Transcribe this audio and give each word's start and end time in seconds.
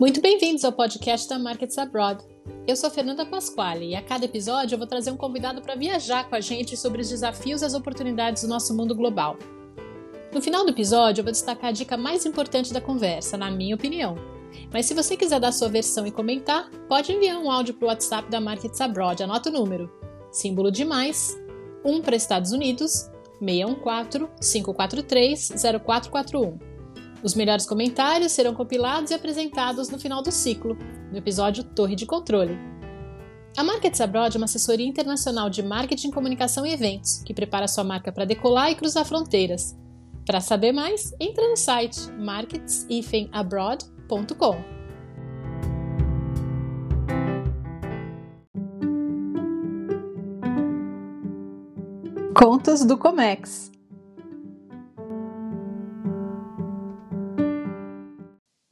Muito 0.00 0.22
bem-vindos 0.22 0.64
ao 0.64 0.72
podcast 0.72 1.28
da 1.28 1.38
Markets 1.38 1.76
Abroad. 1.76 2.24
Eu 2.66 2.74
sou 2.74 2.88
Fernanda 2.88 3.26
Pasquale 3.26 3.90
e 3.90 3.94
a 3.94 4.00
cada 4.00 4.24
episódio 4.24 4.74
eu 4.74 4.78
vou 4.78 4.86
trazer 4.86 5.10
um 5.10 5.16
convidado 5.16 5.60
para 5.60 5.74
viajar 5.74 6.26
com 6.26 6.34
a 6.34 6.40
gente 6.40 6.74
sobre 6.74 7.02
os 7.02 7.10
desafios 7.10 7.60
e 7.60 7.66
as 7.66 7.74
oportunidades 7.74 8.42
do 8.42 8.48
nosso 8.48 8.74
mundo 8.74 8.94
global. 8.94 9.36
No 10.32 10.40
final 10.40 10.64
do 10.64 10.70
episódio, 10.70 11.20
eu 11.20 11.24
vou 11.24 11.30
destacar 11.30 11.68
a 11.68 11.72
dica 11.72 11.98
mais 11.98 12.24
importante 12.24 12.72
da 12.72 12.80
conversa, 12.80 13.36
na 13.36 13.50
minha 13.50 13.74
opinião. 13.74 14.16
Mas 14.72 14.86
se 14.86 14.94
você 14.94 15.18
quiser 15.18 15.38
dar 15.38 15.52
sua 15.52 15.68
versão 15.68 16.06
e 16.06 16.10
comentar, 16.10 16.70
pode 16.88 17.12
enviar 17.12 17.36
um 17.36 17.50
áudio 17.50 17.74
para 17.74 17.84
o 17.84 17.88
WhatsApp 17.88 18.30
da 18.30 18.40
Markets 18.40 18.80
Abroad. 18.80 19.22
Anota 19.22 19.50
o 19.50 19.52
número: 19.52 19.92
símbolo 20.32 20.70
de 20.70 20.82
mais, 20.82 21.38
1 21.84 22.00
para 22.00 22.16
Estados 22.16 22.52
Unidos, 22.52 23.10
614 23.38 24.30
543 24.40 25.52
0441. 25.84 26.69
Os 27.22 27.34
melhores 27.34 27.66
comentários 27.66 28.32
serão 28.32 28.54
compilados 28.54 29.10
e 29.10 29.14
apresentados 29.14 29.90
no 29.90 29.98
final 29.98 30.22
do 30.22 30.32
ciclo, 30.32 30.78
no 31.10 31.18
episódio 31.18 31.62
Torre 31.62 31.94
de 31.94 32.06
Controle. 32.06 32.58
A 33.56 33.64
Markets 33.64 34.00
Abroad 34.00 34.36
é 34.36 34.38
uma 34.38 34.46
assessoria 34.46 34.86
internacional 34.86 35.50
de 35.50 35.62
marketing, 35.62 36.10
comunicação 36.10 36.64
e 36.64 36.72
eventos 36.72 37.22
que 37.22 37.34
prepara 37.34 37.68
sua 37.68 37.84
marca 37.84 38.10
para 38.10 38.24
decolar 38.24 38.70
e 38.70 38.74
cruzar 38.74 39.04
fronteiras. 39.04 39.76
Para 40.24 40.40
saber 40.40 40.72
mais, 40.72 41.12
entre 41.20 41.46
no 41.46 41.56
site 41.56 42.10
markets-abroad.com. 42.12 44.80
Contas 52.34 52.86
do 52.86 52.96
Comex 52.96 53.70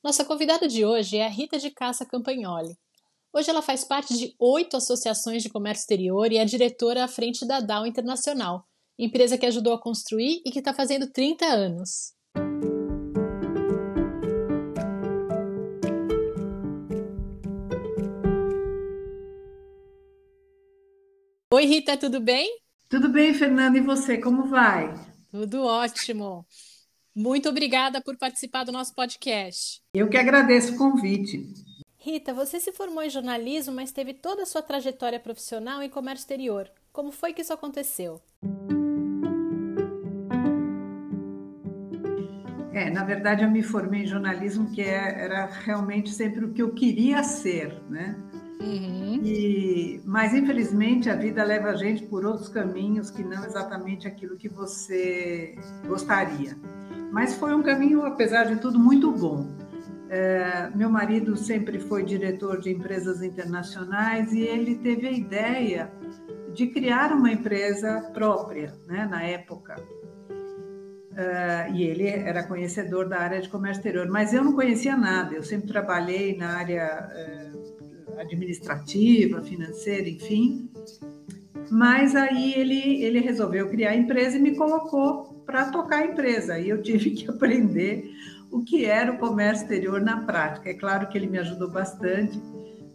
Nossa 0.09 0.25
convidada 0.25 0.67
de 0.67 0.87
hoje 0.87 1.19
é 1.19 1.27
a 1.27 1.29
Rita 1.29 1.59
de 1.59 1.69
Caça 1.69 2.07
Campagnoli. 2.07 2.75
Hoje 3.31 3.51
ela 3.51 3.61
faz 3.61 3.85
parte 3.85 4.17
de 4.17 4.35
oito 4.39 4.75
associações 4.75 5.43
de 5.43 5.51
comércio 5.51 5.83
exterior 5.83 6.33
e 6.33 6.39
é 6.39 6.47
diretora 6.47 7.05
à 7.05 7.07
frente 7.07 7.47
da 7.47 7.61
DAO 7.61 7.87
Internacional, 7.87 8.67
empresa 8.99 9.37
que 9.37 9.45
ajudou 9.45 9.75
a 9.75 9.79
construir 9.79 10.41
e 10.47 10.51
que 10.51 10.61
está 10.61 10.73
fazendo 10.73 11.13
30 11.13 11.45
anos. 11.45 12.15
Oi, 21.53 21.67
Rita, 21.67 21.99
tudo 21.99 22.19
bem? 22.19 22.49
Tudo 22.89 23.11
bem, 23.11 23.35
Fernanda, 23.35 23.77
e 23.77 23.83
você, 23.83 24.17
como 24.17 24.49
vai? 24.49 24.91
Tudo 25.31 25.65
ótimo. 25.65 26.47
Muito 27.19 27.49
obrigada 27.49 28.01
por 28.01 28.17
participar 28.17 28.63
do 28.63 28.71
nosso 28.71 28.95
podcast. 28.95 29.83
Eu 29.93 30.09
que 30.09 30.17
agradeço 30.17 30.75
o 30.75 30.79
convite. 30.79 31.53
Rita, 31.99 32.33
você 32.33 32.61
se 32.61 32.71
formou 32.71 33.03
em 33.03 33.11
jornalismo, 33.11 33.75
mas 33.75 33.91
teve 33.91 34.15
toda 34.15 34.45
a 34.45 34.47
sua 34.47 34.63
trajetória 34.63 35.19
profissional 35.19 35.83
em 35.83 35.89
comércio 35.89 36.23
exterior. 36.23 36.71
Como 36.93 37.11
foi 37.11 37.33
que 37.33 37.43
isso 37.43 37.53
aconteceu? 37.53 38.23
É, 42.73 42.89
na 42.89 43.03
verdade, 43.03 43.43
eu 43.43 43.51
me 43.51 43.65
formei 43.65 44.03
em 44.03 44.07
jornalismo, 44.07 44.71
que 44.71 44.81
é, 44.81 45.25
era 45.25 45.47
realmente 45.47 46.11
sempre 46.11 46.45
o 46.45 46.53
que 46.53 46.63
eu 46.63 46.73
queria 46.73 47.25
ser, 47.25 47.83
né? 47.91 48.17
Uhum. 48.61 49.21
E, 49.25 50.01
mas, 50.05 50.33
infelizmente, 50.35 51.11
a 51.11 51.17
vida 51.17 51.43
leva 51.43 51.71
a 51.71 51.75
gente 51.75 52.05
por 52.07 52.25
outros 52.25 52.49
caminhos 52.49 53.11
que 53.11 53.25
não 53.25 53.45
exatamente 53.45 54.07
aquilo 54.07 54.37
que 54.37 54.49
você 54.49 55.57
gostaria. 55.85 56.57
Mas 57.11 57.35
foi 57.35 57.55
um 57.55 57.63
caminho, 57.63 58.05
apesar 58.05 58.45
de 58.45 58.57
tudo, 58.57 58.79
muito 58.79 59.11
bom. 59.11 59.47
É, 60.11 60.71
meu 60.75 60.89
marido 60.89 61.37
sempre 61.37 61.79
foi 61.79 62.03
diretor 62.03 62.61
de 62.61 62.71
empresas 62.71 63.23
internacionais 63.23 64.33
e 64.33 64.41
ele 64.41 64.77
teve 64.77 65.07
a 65.07 65.13
ideia 65.13 65.93
de 66.55 66.67
criar 66.69 67.13
uma 67.13 67.31
empresa 67.31 68.11
própria, 68.13 68.75
né, 68.87 69.07
na 69.07 69.23
época. 69.23 69.77
É, 71.15 71.71
e 71.73 71.83
ele 71.83 72.07
era 72.07 72.47
conhecedor 72.47 73.09
da 73.09 73.19
área 73.19 73.41
de 73.41 73.49
comércio 73.49 73.81
exterior, 73.81 74.09
mas 74.09 74.33
eu 74.33 74.43
não 74.43 74.53
conhecia 74.55 74.97
nada. 74.97 75.35
Eu 75.35 75.43
sempre 75.43 75.67
trabalhei 75.67 76.37
na 76.37 76.57
área 76.57 77.09
é, 77.13 77.51
administrativa, 78.21 79.43
financeira, 79.43 80.09
enfim. 80.09 80.71
Mas 81.71 82.15
aí 82.15 82.55
ele, 82.55 83.03
ele 83.03 83.21
resolveu 83.21 83.69
criar 83.69 83.91
a 83.91 83.97
empresa 83.97 84.37
e 84.37 84.41
me 84.41 84.55
colocou 84.57 85.43
para 85.45 85.71
tocar 85.71 85.99
a 85.99 86.07
empresa. 86.07 86.59
E 86.59 86.69
eu 86.69 86.83
tive 86.83 87.11
que 87.11 87.29
aprender 87.31 88.11
o 88.51 88.63
que 88.63 88.85
era 88.85 89.13
o 89.13 89.19
comércio 89.19 89.65
exterior 89.65 90.01
na 90.01 90.25
prática. 90.25 90.71
É 90.71 90.75
claro 90.75 91.09
que 91.09 91.19
ele 91.19 91.27
me 91.27 91.39
ajudou 91.39 91.71
bastante, 91.71 92.41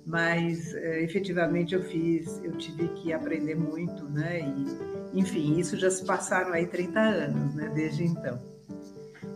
mas 0.06 0.74
é, 0.74 1.04
efetivamente 1.04 1.76
eu 1.76 1.84
fiz, 1.84 2.42
eu 2.44 2.54
tive 2.54 2.88
que 2.90 3.14
aprender 3.14 3.56
muito, 3.56 4.06
né? 4.10 4.42
E, 4.42 5.20
enfim, 5.20 5.60
isso 5.60 5.78
já 5.78 5.90
se 5.90 6.06
passaram 6.06 6.54
aí 6.54 6.66
30 6.66 7.00
anos, 7.00 7.56
né? 7.56 7.72
Desde 7.74 8.04
então. 8.04 8.40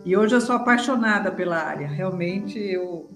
E 0.04 0.16
hoje 0.16 0.34
eu 0.34 0.40
sou 0.40 0.56
apaixonada 0.56 1.30
pela 1.30 1.58
área. 1.58 1.86
Realmente 1.86 2.58
eu 2.58 3.10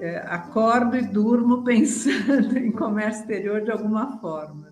é, 0.00 0.18
acordo 0.26 0.96
e 0.96 1.02
durmo 1.02 1.62
pensando 1.64 2.56
em 2.56 2.72
comércio 2.72 3.22
exterior 3.22 3.62
de 3.62 3.70
alguma 3.70 4.18
forma. 4.18 4.68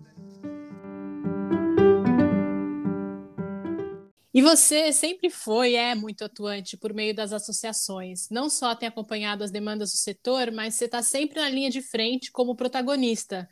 E 4.37 4.41
você 4.43 4.93
sempre 4.93 5.31
foi, 5.31 5.73
é 5.73 5.95
muito 5.95 6.23
atuante 6.23 6.77
por 6.77 6.93
meio 6.93 7.11
das 7.11 7.33
associações. 7.33 8.29
Não 8.29 8.51
só 8.51 8.75
tem 8.75 8.87
acompanhado 8.87 9.43
as 9.43 9.49
demandas 9.49 9.91
do 9.91 9.97
setor, 9.97 10.51
mas 10.51 10.75
você 10.75 10.85
está 10.85 11.01
sempre 11.01 11.41
na 11.41 11.49
linha 11.49 11.71
de 11.71 11.81
frente 11.81 12.31
como 12.31 12.55
protagonista, 12.55 13.49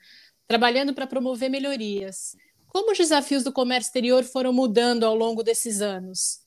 trabalhando 0.47 0.93
para 0.93 1.07
promover 1.07 1.49
melhorias. 1.49 2.37
Como 2.67 2.91
os 2.91 2.99
desafios 2.99 3.43
do 3.43 3.51
comércio 3.51 3.87
exterior 3.87 4.23
foram 4.25 4.53
mudando 4.53 5.05
ao 5.05 5.15
longo 5.15 5.41
desses 5.41 5.81
anos? 5.81 6.41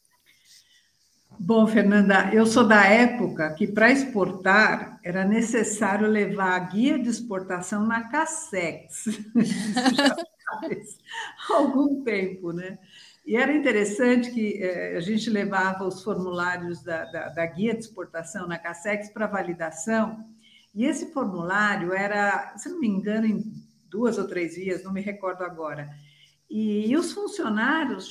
Bom, 1.37 1.67
Fernanda, 1.67 2.31
eu 2.33 2.47
sou 2.47 2.63
da 2.63 2.85
época 2.85 3.53
que 3.55 3.67
para 3.67 3.91
exportar 3.91 5.01
era 5.03 5.25
necessário 5.25 6.07
levar 6.07 6.53
a 6.53 6.59
guia 6.61 6.97
de 6.97 7.09
exportação 7.09 7.85
na 7.85 8.09
Cassex. 8.09 9.03
Já 9.97 10.17
faz 10.61 10.97
algum 11.51 12.05
tempo, 12.05 12.53
né? 12.53 12.79
E 13.29 13.37
era 13.37 13.53
interessante 13.53 14.31
que 14.31 14.57
eh, 14.63 14.97
a 14.97 15.01
gente 15.01 15.29
levava 15.29 15.87
os 15.87 16.03
formulários 16.03 16.83
da, 16.83 17.05
da, 17.05 17.29
da 17.29 17.45
guia 17.45 17.75
de 17.75 17.81
exportação 17.81 18.49
na 18.49 18.59
Cassex 18.59 19.11
para 19.11 19.27
validação, 19.27 20.25
e 20.75 20.87
esse 20.87 21.13
formulário 21.13 21.93
era, 21.93 22.57
se 22.57 22.71
não 22.71 22.81
me 22.81 22.89
engano, 22.89 23.27
em 23.27 23.53
duas 23.91 24.17
ou 24.17 24.27
três 24.27 24.55
vias, 24.57 24.83
não 24.83 24.95
me 24.95 25.03
recordo 25.03 25.45
agora. 25.45 25.91
E, 26.49 26.91
e 26.91 26.97
os 26.97 27.13
funcionários, 27.13 28.11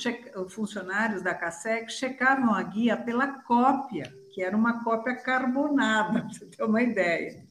funcionários 0.50 1.20
da 1.20 1.34
Cassex 1.34 1.94
checavam 1.94 2.54
a 2.54 2.62
guia 2.62 2.96
pela 2.96 3.42
cópia, 3.42 4.14
que 4.32 4.40
era 4.40 4.56
uma 4.56 4.84
cópia 4.84 5.16
carbonada, 5.16 6.20
para 6.22 6.28
você 6.28 6.46
ter 6.46 6.62
uma 6.62 6.80
ideia. 6.80 7.44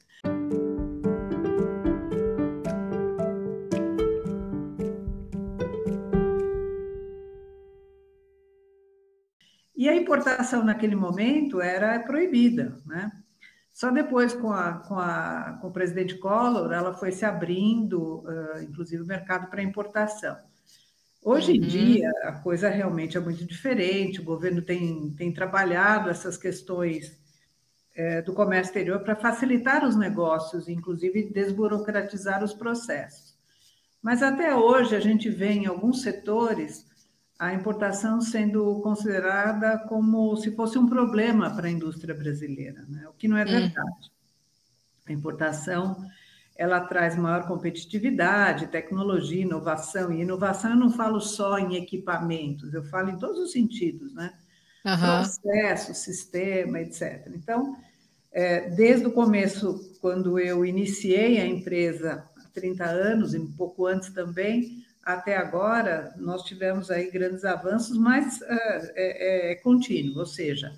E 9.88 9.90
a 9.90 9.96
importação 9.96 10.66
naquele 10.66 10.98
momento 10.98 11.62
era 11.62 11.98
proibida, 12.02 12.78
né? 12.86 13.10
Só 13.74 13.90
depois, 13.90 14.34
com, 14.34 14.52
a, 14.52 14.74
com, 14.80 15.00
a, 15.00 15.58
com 15.62 15.70
o 15.70 15.72
presidente 15.72 16.16
Collor, 16.16 16.74
ela 16.74 16.94
foi 16.94 17.14
se 17.14 17.24
abrindo, 17.24 18.22
uh, 18.26 18.62
inclusive, 18.62 19.02
o 19.02 19.06
mercado 19.06 19.50
para 19.50 19.64
importação. 19.64 20.36
Hoje 21.24 21.54
em 21.54 21.62
uhum. 21.62 21.68
dia, 21.68 22.12
a 22.24 22.34
coisa 22.34 22.68
realmente 22.68 23.16
é 23.16 23.22
muito 23.22 23.46
diferente, 23.46 24.20
o 24.20 24.26
governo 24.26 24.62
tem, 24.62 25.14
tem 25.16 25.32
trabalhado 25.32 26.10
essas 26.10 26.36
questões 26.36 27.18
é, 27.96 28.22
do 28.22 28.34
comércio 28.34 28.72
exterior 28.72 29.00
para 29.00 29.16
facilitar 29.16 29.86
os 29.86 29.96
negócios, 29.96 30.68
inclusive 30.68 31.32
desburocratizar 31.32 32.44
os 32.44 32.54
processos. 32.54 33.38
Mas 34.02 34.22
até 34.22 34.54
hoje, 34.54 34.98
a 34.98 35.00
gente 35.00 35.30
vê 35.30 35.54
em 35.54 35.66
alguns 35.66 36.02
setores 36.02 36.86
a 37.40 37.54
importação 37.54 38.20
sendo 38.20 38.82
considerada 38.82 39.78
como 39.88 40.36
se 40.38 40.52
fosse 40.56 40.78
um 40.78 40.88
problema 40.88 41.56
para 41.56 41.68
a 41.68 41.72
indústria 41.72 42.16
brasileira, 42.16 42.84
né? 42.88 43.08
o 43.08 43.14
que 43.14 43.28
não 43.28 43.38
é 43.38 43.44
hum. 43.44 43.48
verdade. 43.48 44.12
A 45.08 45.14
importação 45.14 46.04
ela 46.58 46.82
traz 46.82 47.16
maior 47.16 47.48
competitividade, 47.48 48.68
tecnologia, 48.68 49.44
inovação. 49.44 50.12
E 50.12 50.22
inovação 50.22 50.72
eu 50.72 50.78
não 50.78 50.90
falo 50.90 51.22
só 51.22 51.60
em 51.60 51.76
equipamentos, 51.76 52.74
eu 52.74 52.84
falo 52.84 53.12
em 53.12 53.18
todos 53.18 53.40
os 53.40 53.52
sentidos, 53.52 54.14
né? 54.14 54.34
Uhum. 54.84 54.98
Processo, 54.98 55.94
sistema, 55.94 56.80
etc. 56.80 57.30
Então, 57.36 57.76
é, 58.32 58.70
desde 58.72 59.06
o 59.06 59.12
começo, 59.12 59.98
quando 60.02 60.40
eu 60.40 60.66
iniciei 60.66 61.40
a 61.40 61.46
empresa 61.46 62.28
há 62.38 62.50
30 62.54 62.86
anos, 62.86 63.34
e 63.34 63.38
um 63.38 63.52
pouco 63.52 63.86
antes 63.86 64.10
também, 64.10 64.84
até 65.08 65.38
agora, 65.38 66.14
nós 66.18 66.44
tivemos 66.44 66.92
aí 66.92 67.10
grandes 67.10 67.46
avanços, 67.46 67.98
mas 67.98 68.42
é, 68.42 68.92
é, 68.96 69.52
é 69.52 69.56
contínuo, 69.56 70.20
ou 70.20 70.26
seja, 70.26 70.76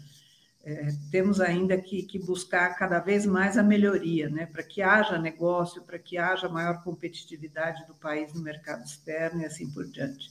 é, 0.64 0.90
temos 1.10 1.42
ainda 1.42 1.76
que, 1.82 2.04
que, 2.04 2.20
buscar 2.20 2.78
cada 2.78 3.00
vez 3.00 3.26
mais 3.26 3.58
a 3.58 3.64
melhoria, 3.64 4.30
né, 4.30 4.46
para 4.46 4.62
que 4.62 4.84
haja 4.84 5.18
negócio, 5.18 5.82
para 5.82 5.98
que 5.98 6.16
haja 6.20 6.48
maior 6.48 6.84
competitividade 6.84 7.88
do 7.88 7.96
país 7.96 8.32
no 8.32 8.42
mercado 8.42 8.84
externo 8.84 9.42
e 9.42 9.46
assim 9.46 9.68
por 9.72 9.88
diante. 9.88 10.30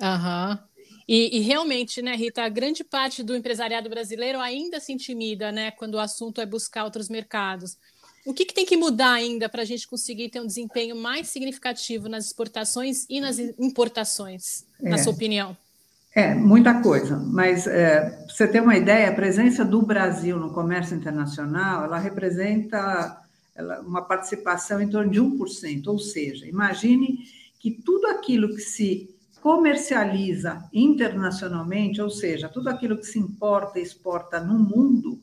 Uhum. 0.00 0.58
E, 1.06 1.36
e, 1.36 1.40
realmente, 1.40 2.00
né, 2.00 2.16
Rita, 2.16 2.48
grande 2.48 2.82
parte 2.82 3.22
do 3.22 3.36
empresariado 3.36 3.90
brasileiro 3.90 4.40
ainda 4.40 4.80
se 4.80 4.90
intimida, 4.90 5.52
né, 5.52 5.70
quando 5.72 5.96
o 5.96 6.00
assunto 6.00 6.40
é 6.40 6.46
buscar 6.46 6.84
outros 6.84 7.10
mercados. 7.10 7.76
O 8.26 8.32
que, 8.32 8.44
que 8.46 8.54
tem 8.54 8.64
que 8.64 8.76
mudar 8.76 9.12
ainda 9.12 9.48
para 9.48 9.62
a 9.62 9.64
gente 9.64 9.86
conseguir 9.86 10.30
ter 10.30 10.40
um 10.40 10.46
desempenho 10.46 10.96
mais 10.96 11.28
significativo 11.28 12.08
nas 12.08 12.26
exportações 12.26 13.04
e 13.08 13.20
nas 13.20 13.38
importações, 13.38 14.64
é. 14.82 14.88
na 14.88 14.98
sua 14.98 15.12
opinião? 15.12 15.56
É, 16.14 16.32
muita 16.32 16.80
coisa, 16.80 17.18
mas 17.18 17.66
é, 17.66 18.00
para 18.00 18.28
você 18.28 18.46
ter 18.46 18.62
uma 18.62 18.76
ideia, 18.76 19.10
a 19.10 19.14
presença 19.14 19.64
do 19.64 19.82
Brasil 19.82 20.38
no 20.38 20.52
comércio 20.52 20.96
internacional, 20.96 21.84
ela 21.84 21.98
representa 21.98 23.20
ela, 23.54 23.80
uma 23.80 24.00
participação 24.00 24.80
em 24.80 24.88
torno 24.88 25.10
de 25.10 25.20
1%, 25.20 25.86
ou 25.88 25.98
seja, 25.98 26.46
imagine 26.46 27.18
que 27.58 27.70
tudo 27.70 28.06
aquilo 28.06 28.48
que 28.48 28.60
se 28.60 29.14
comercializa 29.40 30.64
internacionalmente, 30.72 32.00
ou 32.00 32.08
seja, 32.08 32.48
tudo 32.48 32.68
aquilo 32.68 32.96
que 32.96 33.06
se 33.06 33.18
importa 33.18 33.78
e 33.78 33.82
exporta 33.82 34.40
no 34.40 34.58
mundo, 34.58 35.20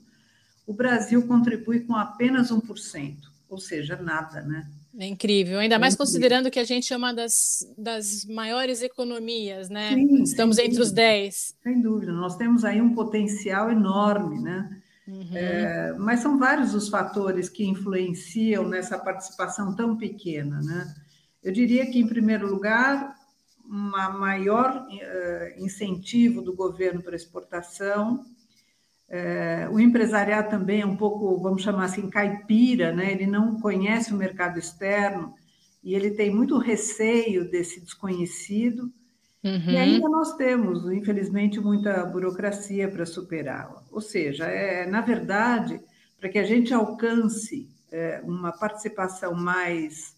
o 0.65 0.73
Brasil 0.73 1.25
contribui 1.27 1.81
com 1.81 1.95
apenas 1.95 2.51
1%, 2.51 3.17
ou 3.49 3.57
seja, 3.57 3.95
nada, 3.95 4.41
né? 4.41 4.69
É 4.97 5.07
incrível, 5.07 5.59
ainda 5.59 5.79
mais 5.79 5.95
considerando 5.95 6.51
que 6.51 6.59
a 6.59 6.65
gente 6.65 6.93
é 6.93 6.97
uma 6.97 7.13
das, 7.13 7.65
das 7.77 8.25
maiores 8.25 8.81
economias, 8.81 9.69
né? 9.69 9.93
Sim, 9.93 10.21
Estamos 10.21 10.57
entre 10.57 10.81
os 10.81 10.91
10. 10.91 11.55
Sem 11.63 11.81
dúvida, 11.81 12.11
nós 12.11 12.35
temos 12.35 12.65
aí 12.65 12.81
um 12.81 12.93
potencial 12.93 13.71
enorme, 13.71 14.41
né? 14.41 14.81
Uhum. 15.07 15.29
É, 15.33 15.95
mas 15.97 16.19
são 16.19 16.37
vários 16.37 16.73
os 16.73 16.89
fatores 16.89 17.47
que 17.47 17.65
influenciam 17.65 18.67
nessa 18.67 18.97
participação 18.97 19.75
tão 19.75 19.97
pequena, 19.97 20.61
né? 20.61 20.93
Eu 21.41 21.51
diria 21.51 21.89
que, 21.89 21.99
em 21.99 22.07
primeiro 22.07 22.47
lugar, 22.47 23.15
um 23.65 24.19
maior 24.19 24.85
uh, 24.87 25.63
incentivo 25.63 26.41
do 26.41 26.53
governo 26.53 27.01
para 27.01 27.15
exportação, 27.15 28.25
é, 29.13 29.67
o 29.69 29.77
empresariado 29.77 30.49
também 30.49 30.79
é 30.79 30.85
um 30.85 30.95
pouco, 30.95 31.37
vamos 31.37 31.61
chamar 31.61 31.83
assim, 31.83 32.09
caipira, 32.09 32.93
né? 32.93 33.11
ele 33.11 33.27
não 33.27 33.59
conhece 33.59 34.13
o 34.13 34.17
mercado 34.17 34.57
externo 34.57 35.35
e 35.83 35.93
ele 35.93 36.11
tem 36.11 36.33
muito 36.33 36.57
receio 36.57 37.51
desse 37.51 37.81
desconhecido. 37.81 38.89
Uhum. 39.43 39.69
E 39.69 39.75
ainda 39.75 40.07
nós 40.07 40.37
temos, 40.37 40.89
infelizmente, 40.89 41.59
muita 41.59 42.05
burocracia 42.05 42.89
para 42.89 43.05
superá-la. 43.05 43.83
Ou 43.91 43.99
seja, 43.99 44.45
é, 44.45 44.89
na 44.89 45.01
verdade, 45.01 45.81
para 46.17 46.29
que 46.29 46.39
a 46.39 46.45
gente 46.45 46.73
alcance 46.73 47.69
é, 47.91 48.21
uma 48.23 48.53
participação 48.53 49.33
mais, 49.35 50.15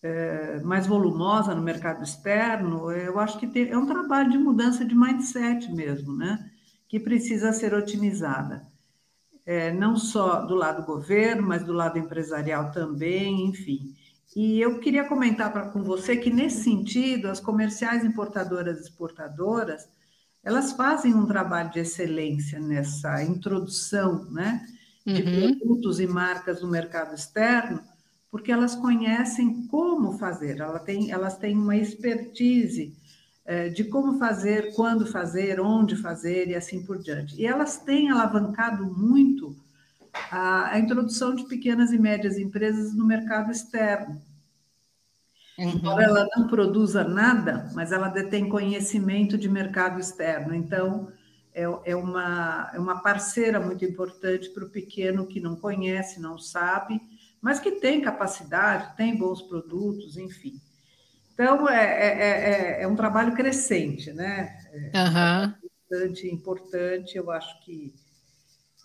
é, 0.00 0.60
mais 0.60 0.86
volumosa 0.86 1.56
no 1.56 1.62
mercado 1.62 2.04
externo, 2.04 2.92
eu 2.92 3.18
acho 3.18 3.36
que 3.36 3.48
tem, 3.48 3.68
é 3.68 3.76
um 3.76 3.86
trabalho 3.86 4.30
de 4.30 4.38
mudança 4.38 4.84
de 4.84 4.94
mindset 4.94 5.72
mesmo, 5.72 6.16
né? 6.16 6.50
Que 6.90 6.98
precisa 6.98 7.52
ser 7.52 7.72
otimizada. 7.72 8.66
É, 9.46 9.72
não 9.72 9.96
só 9.96 10.44
do 10.44 10.56
lado 10.56 10.84
governo, 10.84 11.42
mas 11.46 11.62
do 11.62 11.72
lado 11.72 11.96
empresarial 11.98 12.72
também, 12.72 13.46
enfim. 13.46 13.94
E 14.34 14.60
eu 14.60 14.80
queria 14.80 15.04
comentar 15.04 15.52
pra, 15.52 15.68
com 15.68 15.84
você 15.84 16.16
que, 16.16 16.30
nesse 16.30 16.64
sentido, 16.64 17.28
as 17.28 17.38
comerciais 17.38 18.04
importadoras 18.04 18.78
e 18.78 18.82
exportadoras, 18.82 19.88
elas 20.42 20.72
fazem 20.72 21.14
um 21.14 21.26
trabalho 21.26 21.70
de 21.70 21.78
excelência 21.78 22.58
nessa 22.58 23.22
introdução 23.22 24.24
né, 24.24 24.66
de 25.06 25.22
uhum. 25.22 25.58
produtos 25.58 26.00
e 26.00 26.08
marcas 26.08 26.60
no 26.60 26.68
mercado 26.68 27.14
externo, 27.14 27.80
porque 28.32 28.50
elas 28.50 28.74
conhecem 28.74 29.66
como 29.68 30.18
fazer, 30.18 30.58
elas 30.58 30.82
têm, 30.82 31.12
elas 31.12 31.36
têm 31.38 31.56
uma 31.56 31.76
expertise 31.76 32.96
de 33.74 33.84
como 33.84 34.18
fazer, 34.18 34.74
quando 34.74 35.06
fazer, 35.06 35.60
onde 35.60 35.96
fazer 35.96 36.48
e 36.48 36.54
assim 36.54 36.84
por 36.84 36.98
diante. 36.98 37.34
E 37.34 37.46
elas 37.46 37.78
têm 37.78 38.10
alavancado 38.10 38.84
muito 38.84 39.56
a, 40.30 40.70
a 40.74 40.78
introdução 40.78 41.34
de 41.34 41.44
pequenas 41.44 41.92
e 41.92 41.98
médias 41.98 42.38
empresas 42.38 42.94
no 42.94 43.04
mercado 43.04 43.50
externo. 43.50 44.20
Uhum. 45.58 45.70
Embora 45.70 46.04
ela 46.04 46.28
não 46.36 46.46
produza 46.46 47.04
nada, 47.04 47.70
mas 47.74 47.92
ela 47.92 48.08
detém 48.08 48.48
conhecimento 48.48 49.36
de 49.36 49.48
mercado 49.48 50.00
externo. 50.00 50.54
Então, 50.54 51.12
é, 51.52 51.64
é, 51.84 51.96
uma, 51.96 52.70
é 52.72 52.78
uma 52.78 53.02
parceira 53.02 53.60
muito 53.60 53.84
importante 53.84 54.48
para 54.50 54.64
o 54.64 54.70
pequeno 54.70 55.26
que 55.26 55.40
não 55.40 55.56
conhece, 55.56 56.20
não 56.20 56.38
sabe, 56.38 57.00
mas 57.40 57.60
que 57.60 57.72
tem 57.72 58.00
capacidade, 58.00 58.96
tem 58.96 59.16
bons 59.16 59.42
produtos, 59.42 60.16
enfim. 60.16 60.60
Então, 61.40 61.66
é, 61.70 61.84
é, 61.84 62.80
é, 62.80 62.82
é 62.82 62.86
um 62.86 62.94
trabalho 62.94 63.34
crescente, 63.34 64.12
né? 64.12 64.58
Uhum. 64.94 65.54
Importante, 65.64 66.28
importante, 66.28 67.16
eu 67.16 67.30
acho 67.30 67.64
que 67.64 67.94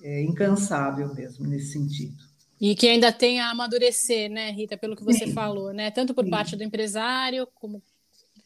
é 0.02 0.22
incansável 0.22 1.13
mesmo 1.13 1.46
nesse 1.46 1.74
sentido. 1.74 2.16
E 2.60 2.74
que 2.74 2.88
ainda 2.88 3.12
tem 3.12 3.42
a 3.42 3.50
amadurecer, 3.50 4.31
né, 4.31 4.52
Rita, 4.52 4.78
pelo 4.78 4.96
que 4.96 5.04
você 5.04 5.25
Sim. 5.25 5.34
falou, 5.34 5.74
né? 5.74 5.92
Tanto 5.92 6.13
por 6.13 6.24
Sim. 6.24 6.30
parte 6.30 6.56
do 6.56 6.63
empresário, 6.63 7.46
como 7.56 7.84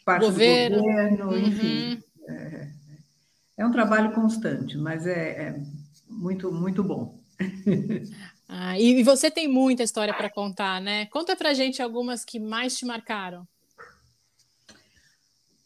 parte 0.03 0.25
governo. 0.25 0.77
do 0.77 0.83
governo, 0.83 1.25
uhum. 1.29 1.37
enfim. 1.37 2.03
É, 2.27 2.67
é, 3.59 3.65
um 3.65 3.71
trabalho 3.71 4.11
constante, 4.13 4.75
mas 4.75 5.05
é, 5.05 5.49
é 5.49 5.63
muito, 6.09 6.51
muito 6.51 6.83
bom. 6.83 7.19
Ah, 8.51 8.79
e 8.79 9.03
você 9.03 9.29
tem 9.29 9.47
muita 9.47 9.83
história 9.83 10.11
para 10.11 10.27
contar, 10.27 10.81
né? 10.81 11.05
Conta 11.05 11.35
para 11.35 11.53
gente 11.53 11.83
algumas 11.83 12.25
que 12.25 12.39
mais 12.39 12.75
te 12.75 12.83
marcaram. 12.83 13.47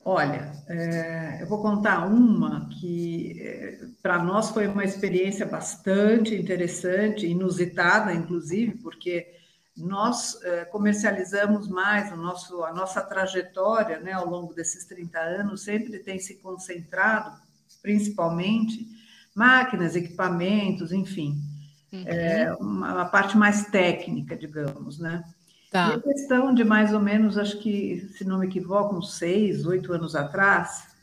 Olha, 0.06 0.52
é, 0.68 1.38
eu 1.42 1.48
vou 1.48 1.62
contar 1.62 2.06
uma 2.06 2.68
que 2.70 3.40
é, 3.42 3.80
para 4.02 4.22
nós 4.22 4.50
foi 4.50 4.68
uma 4.68 4.84
experiência 4.84 5.46
bastante 5.46 6.36
interessante, 6.36 7.26
inusitada, 7.26 8.14
inclusive, 8.14 8.78
porque 8.80 9.34
nós 9.78 10.38
é, 10.44 10.66
comercializamos 10.66 11.70
mais 11.70 12.12
o 12.12 12.18
nosso, 12.18 12.64
a 12.66 12.74
nossa 12.74 13.02
trajetória 13.02 14.00
né, 14.02 14.12
ao 14.12 14.30
longo 14.30 14.54
desses 14.54 14.86
30 14.86 15.18
anos, 15.20 15.64
sempre 15.64 15.98
tem 16.00 16.20
se 16.20 16.36
concentrado, 16.36 17.40
principalmente, 17.82 18.86
máquinas, 19.34 19.96
equipamentos, 19.96 20.92
enfim, 20.92 21.42
uhum. 21.94 22.04
é, 22.06 22.54
uma, 22.60 22.94
uma 22.94 23.06
parte 23.06 23.38
mais 23.38 23.68
técnica, 23.68 24.36
digamos, 24.36 25.00
né? 25.00 25.24
Tá. 25.74 26.00
Questão 26.00 26.54
de 26.54 26.64
mais 26.64 26.94
ou 26.94 27.00
menos, 27.00 27.36
acho 27.36 27.58
que, 27.58 28.08
se 28.16 28.24
não 28.24 28.38
me 28.38 28.46
equivoco, 28.46 28.96
uns 28.96 29.18
seis, 29.18 29.66
oito 29.66 29.92
anos 29.92 30.16
atrás, 30.16 30.94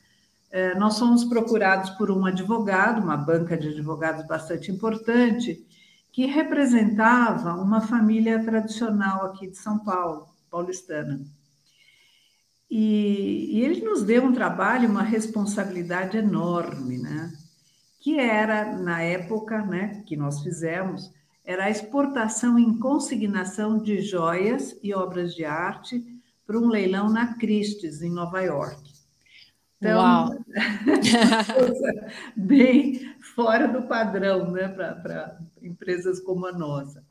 é, 0.49 0.77
nós 0.77 0.97
fomos 0.97 1.25
procurados 1.25 1.91
por 1.91 2.09
um 2.09 2.25
advogado, 2.25 3.03
uma 3.03 3.17
banca 3.17 3.59
de 3.59 3.67
advogados 3.67 4.25
bastante 4.29 4.71
importante, 4.71 5.67
que 6.13 6.25
representava 6.25 7.55
uma 7.55 7.81
família 7.81 8.45
tradicional 8.45 9.27
aqui 9.27 9.49
de 9.49 9.59
São 9.59 9.77
Paulo, 9.81 10.29
paulistana. 10.49 11.21
E, 12.71 13.49
e 13.51 13.65
ele 13.65 13.81
nos 13.81 14.05
deu 14.05 14.23
um 14.23 14.33
trabalho, 14.33 14.89
uma 14.89 15.03
responsabilidade 15.03 16.17
enorme, 16.17 16.97
né? 16.97 17.33
Que 17.99 18.21
era, 18.21 18.79
na 18.79 19.03
época, 19.03 19.67
né, 19.67 20.05
que 20.07 20.17
nós 20.17 20.45
fizemos, 20.45 21.13
era 21.45 21.65
a 21.65 21.71
exportação 21.71 22.59
em 22.59 22.79
consignação 22.79 23.79
de 23.79 24.01
joias 24.01 24.79
e 24.83 24.95
obras 24.95 25.35
de 25.35 25.45
arte 25.45 26.05
para 26.47 26.59
um 26.59 26.69
leilão 26.69 27.09
na 27.09 27.35
Christie's, 27.35 28.03
em 28.03 28.11
Nova 28.11 28.41
York. 28.41 28.91
Então, 29.81 30.45
bem 32.37 33.15
fora 33.35 33.67
do 33.67 33.83
padrão 33.83 34.51
né, 34.51 34.69
para 34.69 35.39
empresas 35.63 36.21
como 36.21 36.47
a 36.47 36.53
nossa. 36.53 37.03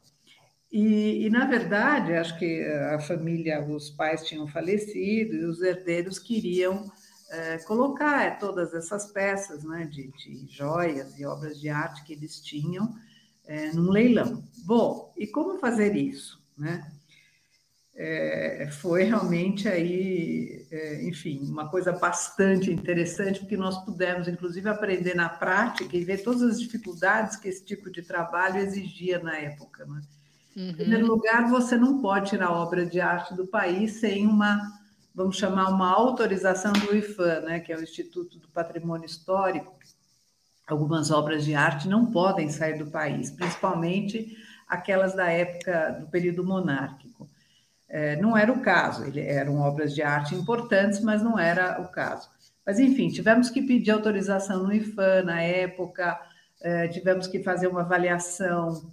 E, 0.72 1.26
e, 1.26 1.30
na 1.32 1.48
verdade, 1.48 2.14
acho 2.14 2.38
que 2.38 2.64
a 2.94 3.00
família, 3.00 3.66
os 3.66 3.90
pais 3.90 4.28
tinham 4.28 4.48
falecido 4.48 5.34
e 5.34 5.46
os 5.46 5.62
herdeiros 5.62 6.20
queriam 6.20 6.92
é, 7.32 7.58
colocar 7.60 8.38
todas 8.38 8.74
essas 8.76 9.12
peças 9.12 9.64
né, 9.64 9.86
de, 9.86 10.12
de 10.12 10.46
joias 10.48 11.18
e 11.18 11.26
obras 11.26 11.60
de 11.60 11.70
arte 11.70 12.04
que 12.04 12.14
eles 12.14 12.40
tinham 12.40 12.94
é, 13.50 13.74
num 13.74 13.90
leilão. 13.90 14.44
Bom, 14.64 15.12
e 15.18 15.26
como 15.26 15.58
fazer 15.58 15.96
isso? 15.96 16.40
Né? 16.56 16.88
É, 17.96 18.70
foi 18.72 19.04
realmente 19.04 19.68
aí, 19.68 20.68
é, 20.72 21.04
enfim, 21.04 21.40
uma 21.50 21.68
coisa 21.68 21.92
bastante 21.92 22.72
interessante, 22.72 23.40
porque 23.40 23.58
nós 23.58 23.84
pudemos, 23.84 24.28
inclusive, 24.28 24.70
aprender 24.70 25.16
na 25.16 25.28
prática 25.28 25.98
e 25.98 26.06
ver 26.06 26.22
todas 26.22 26.44
as 26.44 26.60
dificuldades 26.60 27.38
que 27.38 27.50
esse 27.50 27.66
tipo 27.66 27.90
de 27.90 28.04
trabalho 28.04 28.60
exigia 28.60 29.18
na 29.18 29.36
época. 29.36 29.84
Né? 29.84 30.02
Uhum. 30.56 30.70
Em 30.70 30.76
primeiro 30.76 31.08
lugar, 31.08 31.50
você 31.50 31.76
não 31.76 32.00
pode 32.00 32.30
tirar 32.30 32.52
obra 32.52 32.86
de 32.86 33.02
arte 33.02 33.34
do 33.34 33.48
país 33.48 33.94
sem 33.94 34.28
uma, 34.28 34.62
vamos 35.14 35.38
chamar, 35.38 35.70
uma 35.70 35.90
autorização 35.90 36.72
do 36.72 36.96
IFAM, 36.96 37.42
né, 37.42 37.60
que 37.60 37.74
é 37.74 37.78
o 37.78 37.84
Instituto 37.84 38.38
do 38.38 38.48
Patrimônio 38.50 39.08
Histórico, 39.08 39.76
algumas 40.74 41.12
obras 41.12 41.46
de 41.46 41.56
arte 41.56 41.88
não 41.88 42.06
podem 42.06 42.50
sair 42.50 42.78
do 42.78 42.88
país, 42.88 43.32
principalmente 43.32 44.38
aquelas 44.68 45.14
da 45.14 45.30
época 45.32 45.98
do 46.00 46.08
período 46.08 46.44
monárquico. 46.44 47.30
É, 47.88 48.16
não 48.18 48.38
era 48.38 48.52
o 48.52 48.62
caso, 48.62 49.04
ele, 49.04 49.20
eram 49.20 49.60
obras 49.60 49.96
de 49.96 50.02
arte 50.04 50.36
importantes, 50.36 51.02
mas 51.02 51.24
não 51.24 51.40
era 51.40 51.82
o 51.82 51.88
caso. 51.88 52.30
Mas, 52.66 52.80
enfim, 52.80 53.10
tivemos 53.10 53.50
que 53.50 53.64
pedir 53.64 53.90
autorização 53.90 54.64
no 54.64 54.72
IFAM 54.72 55.24
na 55.24 55.42
época, 55.42 56.20
é, 56.62 56.88
tivemos 56.88 57.26
que 57.26 57.42
fazer 57.42 57.68
uma 57.68 57.82
avaliação 57.82 58.92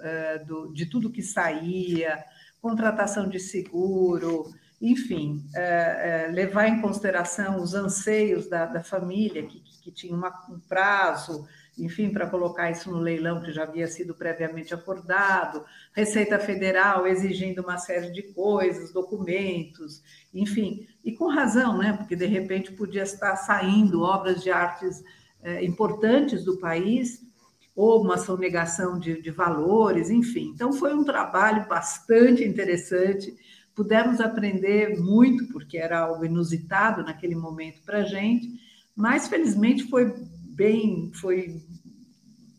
é, 0.00 0.38
do, 0.38 0.72
de 0.74 0.84
tudo 0.84 1.10
que 1.10 1.22
saía, 1.22 2.22
contratação 2.60 3.28
de 3.28 3.38
seguro, 3.38 4.52
enfim, 4.80 5.42
é, 5.54 6.26
é, 6.26 6.30
levar 6.30 6.68
em 6.68 6.82
consideração 6.82 7.62
os 7.62 7.72
anseios 7.72 8.46
da, 8.46 8.66
da 8.66 8.82
família, 8.82 9.42
que, 9.46 9.62
que 9.84 9.92
tinha 9.92 10.16
uma, 10.16 10.32
um 10.48 10.58
prazo, 10.58 11.46
enfim, 11.76 12.10
para 12.10 12.26
colocar 12.26 12.70
isso 12.70 12.90
no 12.90 12.98
leilão 12.98 13.42
que 13.42 13.52
já 13.52 13.64
havia 13.64 13.86
sido 13.86 14.14
previamente 14.14 14.72
acordado, 14.72 15.62
Receita 15.92 16.38
Federal 16.38 17.06
exigindo 17.06 17.60
uma 17.60 17.76
série 17.76 18.10
de 18.10 18.22
coisas, 18.22 18.92
documentos, 18.92 20.02
enfim, 20.32 20.88
e 21.04 21.12
com 21.12 21.28
razão, 21.28 21.76
né? 21.76 21.92
Porque 21.92 22.16
de 22.16 22.24
repente 22.24 22.72
podia 22.72 23.02
estar 23.02 23.36
saindo 23.36 24.00
obras 24.00 24.42
de 24.42 24.50
artes 24.50 25.04
é, 25.42 25.62
importantes 25.62 26.42
do 26.44 26.56
país 26.58 27.22
ou 27.76 28.02
uma 28.02 28.16
sonegação 28.16 28.98
de, 28.98 29.20
de 29.20 29.30
valores, 29.30 30.08
enfim. 30.08 30.52
Então 30.54 30.72
foi 30.72 30.94
um 30.94 31.04
trabalho 31.04 31.68
bastante 31.68 32.42
interessante 32.42 33.36
Pudemos 33.74 34.20
aprender 34.20 35.00
muito, 35.00 35.48
porque 35.48 35.76
era 35.76 35.98
algo 35.98 36.24
inusitado 36.24 37.02
naquele 37.02 37.34
momento 37.34 37.82
para 37.82 37.98
a 37.98 38.04
gente, 38.04 38.48
mas 38.94 39.28
felizmente 39.28 39.84
foi 39.84 40.14
bem, 40.54 41.10
foi 41.14 41.62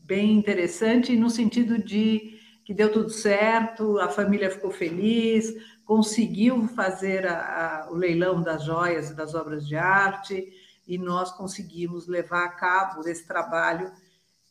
bem 0.04 0.34
interessante 0.34 1.16
no 1.16 1.30
sentido 1.30 1.78
de 1.78 2.36
que 2.64 2.74
deu 2.74 2.92
tudo 2.92 3.10
certo, 3.10 4.00
a 4.00 4.10
família 4.10 4.50
ficou 4.50 4.72
feliz, 4.72 5.54
conseguiu 5.86 6.68
fazer 6.70 7.28
a, 7.28 7.86
a, 7.86 7.92
o 7.92 7.96
leilão 7.96 8.42
das 8.42 8.64
joias 8.64 9.12
e 9.12 9.16
das 9.16 9.36
obras 9.36 9.68
de 9.68 9.76
arte, 9.76 10.52
e 10.88 10.98
nós 10.98 11.32
conseguimos 11.32 12.08
levar 12.08 12.46
a 12.46 12.50
cabo 12.50 13.08
esse 13.08 13.26
trabalho 13.28 13.92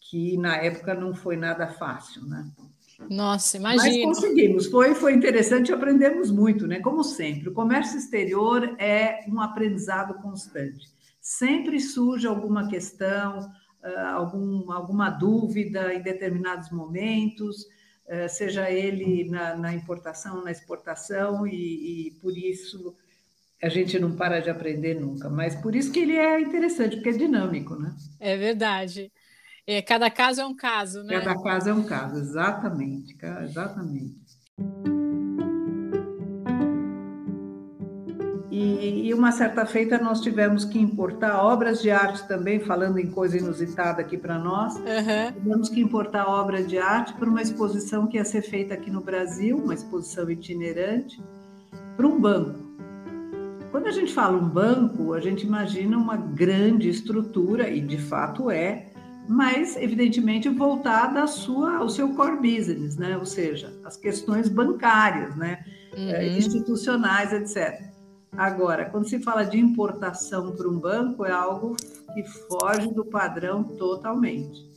que 0.00 0.36
na 0.36 0.56
época 0.56 0.94
não 0.94 1.14
foi 1.14 1.36
nada 1.36 1.66
fácil, 1.66 2.24
né? 2.24 2.46
Nossa, 3.10 3.56
imagina. 3.56 3.84
Mas 3.84 4.20
conseguimos, 4.20 4.66
foi, 4.66 4.94
foi 4.94 5.14
interessante, 5.14 5.72
aprendemos 5.72 6.30
muito, 6.30 6.66
né? 6.66 6.78
Como 6.80 7.02
sempre, 7.02 7.48
o 7.48 7.52
comércio 7.52 7.98
exterior 7.98 8.76
é 8.78 9.24
um 9.28 9.40
aprendizado 9.40 10.14
constante. 10.22 10.93
Sempre 11.24 11.80
surge 11.80 12.26
alguma 12.26 12.68
questão, 12.68 13.50
ah, 13.82 14.12
algum, 14.12 14.70
alguma 14.70 15.08
dúvida 15.08 15.94
em 15.94 16.02
determinados 16.02 16.70
momentos, 16.70 17.66
ah, 18.06 18.28
seja 18.28 18.70
ele 18.70 19.30
na, 19.30 19.56
na 19.56 19.72
importação, 19.72 20.44
na 20.44 20.50
exportação, 20.50 21.46
e, 21.46 22.08
e 22.08 22.10
por 22.20 22.36
isso 22.36 22.94
a 23.62 23.70
gente 23.70 23.98
não 23.98 24.14
para 24.14 24.40
de 24.40 24.50
aprender 24.50 25.00
nunca. 25.00 25.30
Mas 25.30 25.54
por 25.54 25.74
isso 25.74 25.90
que 25.90 26.00
ele 26.00 26.14
é 26.14 26.38
interessante, 26.38 26.96
porque 26.96 27.08
é 27.08 27.12
dinâmico, 27.12 27.74
né? 27.74 27.96
É 28.20 28.36
verdade. 28.36 29.10
É, 29.66 29.80
cada 29.80 30.10
caso 30.10 30.42
é 30.42 30.44
um 30.44 30.54
caso, 30.54 31.02
né? 31.04 31.18
Cada 31.20 31.42
caso 31.42 31.70
é 31.70 31.72
um 31.72 31.84
caso, 31.84 32.18
exatamente, 32.18 33.16
exatamente. 33.44 34.20
Uma 39.24 39.32
certa 39.32 39.64
feita 39.64 39.96
nós 39.96 40.20
tivemos 40.20 40.66
que 40.66 40.78
importar 40.78 41.42
obras 41.42 41.80
de 41.80 41.90
arte 41.90 42.28
também, 42.28 42.60
falando 42.60 42.98
em 42.98 43.06
coisa 43.06 43.38
inusitada 43.38 44.02
aqui 44.02 44.18
para 44.18 44.38
nós, 44.38 44.76
uhum. 44.76 45.32
tivemos 45.32 45.70
que 45.70 45.80
importar 45.80 46.28
obras 46.28 46.68
de 46.68 46.76
arte 46.76 47.14
para 47.14 47.26
uma 47.26 47.40
exposição 47.40 48.06
que 48.06 48.18
ia 48.18 48.24
ser 48.26 48.42
feita 48.42 48.74
aqui 48.74 48.90
no 48.90 49.00
Brasil, 49.00 49.56
uma 49.56 49.72
exposição 49.72 50.30
itinerante, 50.30 51.22
para 51.96 52.06
um 52.06 52.20
banco. 52.20 52.58
Quando 53.70 53.86
a 53.86 53.92
gente 53.92 54.12
fala 54.12 54.36
um 54.36 54.46
banco, 54.46 55.14
a 55.14 55.20
gente 55.20 55.46
imagina 55.46 55.96
uma 55.96 56.18
grande 56.18 56.90
estrutura, 56.90 57.70
e 57.70 57.80
de 57.80 57.96
fato 57.96 58.50
é, 58.50 58.90
mas 59.26 59.74
evidentemente 59.78 60.50
voltada 60.50 61.22
à 61.22 61.26
sua, 61.26 61.78
ao 61.78 61.88
seu 61.88 62.10
core 62.10 62.36
business, 62.36 62.98
né? 62.98 63.16
Ou 63.16 63.24
seja, 63.24 63.72
as 63.86 63.96
questões 63.96 64.50
bancárias, 64.50 65.34
né? 65.34 65.64
Uhum. 65.96 66.10
É, 66.10 66.28
institucionais, 66.28 67.32
etc. 67.32 67.93
Agora, 68.36 68.86
quando 68.86 69.08
se 69.08 69.20
fala 69.20 69.44
de 69.44 69.58
importação 69.58 70.52
para 70.52 70.68
um 70.68 70.78
banco, 70.78 71.24
é 71.24 71.30
algo 71.30 71.76
que 72.14 72.22
foge 72.24 72.92
do 72.92 73.04
padrão 73.04 73.64
totalmente. 73.64 74.68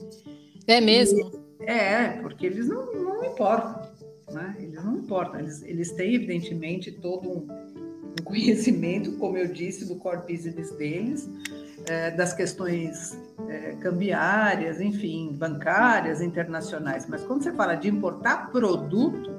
É 0.68 0.80
mesmo? 0.80 1.32
E, 1.60 1.64
é, 1.66 2.20
porque 2.22 2.46
eles 2.46 2.68
não, 2.68 2.94
não 2.94 3.26
importam, 3.26 3.90
né? 4.32 4.56
Eles 4.60 4.84
não 4.84 4.98
importam. 4.98 5.40
Eles, 5.40 5.64
eles 5.64 5.92
têm, 5.92 6.16
evidentemente, 6.16 6.92
todo 6.92 7.30
um, 7.30 7.48
um 8.20 8.24
conhecimento, 8.24 9.14
como 9.14 9.38
eu 9.38 9.48
disse, 9.48 9.86
do 9.86 9.96
core 9.96 10.22
business 10.28 10.72
deles, 10.72 11.30
é, 11.88 12.12
das 12.12 12.34
questões 12.34 13.18
é, 13.48 13.72
cambiárias, 13.80 14.82
enfim, 14.82 15.32
bancárias, 15.34 16.22
internacionais. 16.22 17.08
Mas 17.08 17.24
quando 17.24 17.44
você 17.44 17.54
fala 17.54 17.76
de 17.76 17.88
importar 17.88 18.52
produto, 18.52 19.37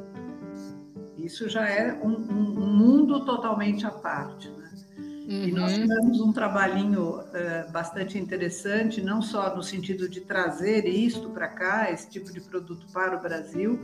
isso 1.29 1.47
já 1.47 1.69
é 1.69 1.93
um, 1.93 2.09
um, 2.09 2.67
mundo 2.67 3.23
totalmente 3.25 3.87
à 3.87 3.91
parte. 3.91 4.49
Né? 4.49 4.71
Uhum. 4.97 5.45
E 5.45 5.53
nós 5.53 5.73
uhum. 5.73 5.83
tivemos 5.83 6.21
um 6.23 6.33
trabalhinho 6.33 7.21
é, 7.35 7.65
bastante 7.71 8.19
interessante, 8.19 9.03
não 9.03 9.21
só 9.21 9.55
no 9.55 9.63
sentido 9.63 10.09
de 10.09 10.23
trazer 10.23 10.87
isto 10.87 11.29
para 11.29 11.47
cá, 11.47 11.91
esse 11.93 12.09
tipo 12.09 12.33
de 12.33 12.41
produto 12.41 12.87
para 12.95 13.19
o 13.19 13.21
Brasil, 13.21 13.79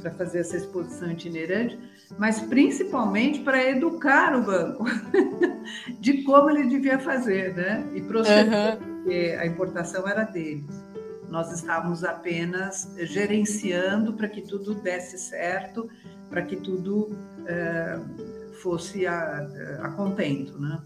para 0.00 0.10
fazer 0.10 0.40
essa 0.40 0.56
exposição 0.56 1.12
itinerante, 1.12 1.78
mas 2.18 2.40
principalmente 2.40 3.38
para 3.40 3.70
educar 3.70 4.34
o 4.34 4.42
banco 4.42 4.84
de 6.00 6.24
como 6.24 6.50
ele 6.50 6.66
devia 6.66 6.98
fazer, 6.98 7.54
né? 7.54 7.88
E 7.94 8.00
proceder, 8.00 8.78
uhum. 8.80 8.96
porque 8.96 9.36
a 9.38 9.46
importação 9.46 10.08
era 10.08 10.24
deles. 10.24 10.90
Nós 11.28 11.52
estávamos 11.52 12.02
apenas 12.02 12.92
gerenciando 12.98 14.14
para 14.14 14.28
que 14.28 14.42
tudo 14.42 14.74
desse 14.74 15.16
certo, 15.16 15.88
para 16.30 16.42
que 16.42 16.56
tudo 16.56 17.10
é, 17.46 18.00
fosse 18.62 19.06
a, 19.06 19.46
a 19.82 19.90
contento, 19.90 20.58
né? 20.58 20.80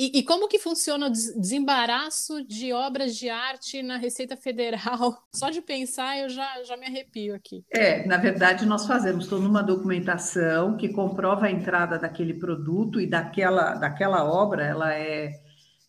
E, 0.00 0.20
e, 0.20 0.22
como 0.22 0.46
que 0.46 0.60
funciona 0.60 1.08
o 1.08 1.10
desembaraço 1.10 2.44
de 2.46 2.72
obras 2.72 3.16
de 3.16 3.28
arte 3.28 3.82
na 3.82 3.96
Receita 3.96 4.36
Federal? 4.36 5.24
Só 5.34 5.50
de 5.50 5.60
pensar 5.60 6.16
eu 6.16 6.28
já, 6.28 6.62
já 6.62 6.76
me 6.76 6.86
arrepio 6.86 7.34
aqui. 7.34 7.64
É, 7.68 8.06
na 8.06 8.16
verdade, 8.16 8.64
nós 8.64 8.86
fazemos 8.86 9.26
toda 9.26 9.48
uma 9.48 9.60
documentação 9.60 10.76
que 10.76 10.90
comprova 10.90 11.46
a 11.46 11.50
entrada 11.50 11.98
daquele 11.98 12.34
produto 12.34 13.00
e 13.00 13.08
daquela, 13.08 13.74
daquela 13.74 14.22
obra, 14.22 14.64
ela 14.64 14.94
é 14.94 15.32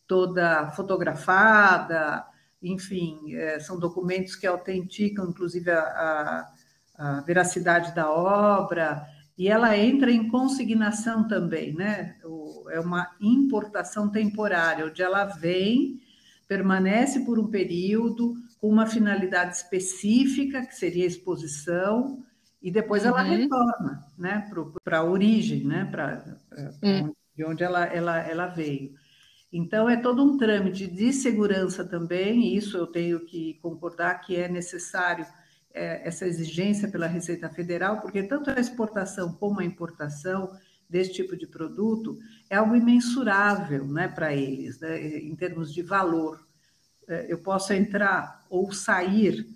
toda 0.08 0.72
fotografada, 0.72 2.26
enfim, 2.62 3.36
é, 3.36 3.60
são 3.60 3.80
documentos 3.80 4.36
que 4.36 4.48
autenticam, 4.48 5.30
inclusive, 5.30 5.72
a, 5.72 5.80
a, 5.80 6.54
a 6.96 7.22
veracidade 7.22 7.94
da 7.96 8.12
obra 8.12 9.08
e 9.40 9.48
ela 9.48 9.78
entra 9.78 10.12
em 10.12 10.28
consignação 10.28 11.26
também, 11.26 11.74
né? 11.74 12.18
É 12.72 12.80
uma 12.82 13.10
importação 13.22 14.10
temporária, 14.10 14.86
onde 14.86 15.02
ela 15.02 15.24
vem, 15.24 16.02
permanece 16.46 17.22
por 17.22 17.40
um 17.40 17.48
período, 17.48 18.36
com 18.60 18.68
uma 18.68 18.86
finalidade 18.86 19.56
específica, 19.56 20.66
que 20.66 20.76
seria 20.76 21.06
a 21.06 21.08
exposição, 21.08 22.22
e 22.62 22.70
depois 22.70 23.04
uhum. 23.04 23.12
ela 23.12 23.22
retorna 23.22 24.06
né? 24.18 24.46
para 24.84 24.98
a 24.98 25.06
origem, 25.06 25.64
né? 25.64 25.88
Pra, 25.90 26.18
pra, 26.50 26.74
uhum. 26.84 27.16
de 27.34 27.46
onde 27.46 27.64
ela, 27.64 27.86
ela, 27.86 28.20
ela 28.20 28.48
veio. 28.48 28.94
Então, 29.52 29.90
é 29.90 29.98
todo 29.98 30.24
um 30.24 30.38
trâmite 30.38 30.86
de 30.86 31.12
segurança 31.12 31.84
também, 31.84 32.42
e 32.42 32.58
isso 32.58 32.78
eu 32.78 32.86
tenho 32.86 33.20
que 33.26 33.56
concordar 33.62 34.22
que 34.22 34.36
é 34.36 34.48
necessário 34.48 35.26
é, 35.74 36.08
essa 36.08 36.26
exigência 36.28 36.88
pela 36.88 37.08
Receita 37.08 37.50
Federal, 37.50 38.00
porque 38.00 38.24
tanto 38.24 38.50
a 38.50 38.60
exportação 38.60 39.34
como 39.34 39.60
a 39.60 39.66
importação 39.66 40.52
desse 40.90 41.14
tipo 41.14 41.38
de 41.38 41.46
produto 41.48 42.18
é 42.50 42.56
algo 42.56 42.76
imensurável 42.76 43.86
né, 43.86 44.08
para 44.08 44.34
eles, 44.34 44.80
né, 44.80 45.18
em 45.20 45.36
termos 45.36 45.74
de 45.74 45.82
valor. 45.82 46.44
É, 47.08 47.32
eu 47.32 47.40
posso 47.40 47.74
entrar 47.74 48.46
ou 48.50 48.72
sair 48.72 49.48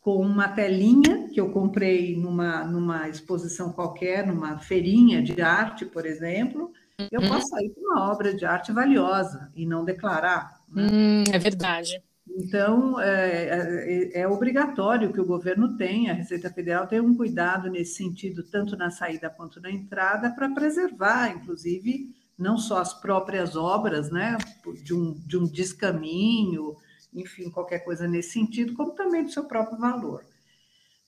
com 0.00 0.16
uma 0.20 0.48
telinha 0.48 1.28
que 1.28 1.40
eu 1.40 1.50
comprei 1.50 2.16
numa, 2.16 2.64
numa 2.64 3.08
exposição 3.08 3.72
qualquer, 3.72 4.26
numa 4.26 4.58
feirinha 4.58 5.22
de 5.22 5.40
arte, 5.42 5.84
por 5.84 6.06
exemplo, 6.06 6.72
eu 7.10 7.20
uhum. 7.20 7.28
posso 7.28 7.48
sair 7.48 7.70
com 7.70 7.80
uma 7.80 8.10
obra 8.10 8.34
de 8.34 8.44
arte 8.44 8.72
valiosa 8.72 9.50
e 9.54 9.64
não 9.64 9.84
declarar. 9.84 10.60
Né? 10.68 10.88
Hum, 10.90 11.24
é 11.32 11.38
verdade. 11.38 12.02
Então, 12.28 13.00
é, 13.00 14.12
é, 14.14 14.20
é, 14.20 14.28
obrigatório 14.28 15.12
que 15.12 15.20
o 15.20 15.26
governo 15.26 15.76
tenha, 15.76 16.12
a 16.12 16.14
Receita 16.14 16.50
Federal 16.50 16.86
tenha 16.86 17.02
um 17.02 17.16
cuidado 17.16 17.70
nesse 17.70 17.94
sentido, 17.94 18.42
tanto 18.42 18.76
na 18.76 18.90
saída 18.90 19.30
quanto 19.30 19.60
na 19.60 19.70
entrada, 19.70 20.30
para 20.30 20.50
preservar, 20.50 21.30
inclusive, 21.30 22.14
não 22.38 22.58
só 22.58 22.78
as 22.78 22.94
próprias 22.94 23.56
obras, 23.56 24.10
né, 24.10 24.36
de 24.84 24.94
um, 24.94 25.14
de 25.14 25.38
um 25.38 25.44
descaminho, 25.44 26.76
enfim, 27.12 27.50
qualquer 27.50 27.80
coisa 27.80 28.06
nesse 28.06 28.32
sentido, 28.32 28.74
como 28.74 28.92
também 28.92 29.24
do 29.24 29.32
seu 29.32 29.44
próprio 29.44 29.78
valor. 29.78 30.24